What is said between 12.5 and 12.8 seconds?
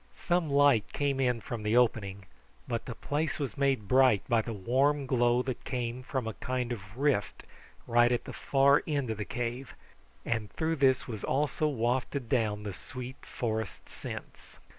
the